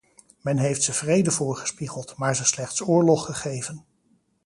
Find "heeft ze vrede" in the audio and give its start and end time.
0.57-1.31